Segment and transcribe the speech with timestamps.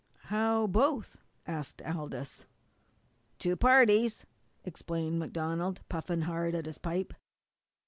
[0.33, 2.47] "How both?" asked Aldous.
[3.37, 4.25] "Two parties,"
[4.63, 7.13] explained MacDonald, puffing hard at his pipe.